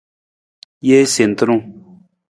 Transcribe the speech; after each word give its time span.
Jee 0.87 1.05
sentunung. 1.15 1.63